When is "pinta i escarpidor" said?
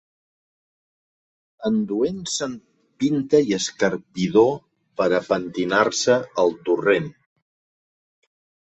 3.03-4.51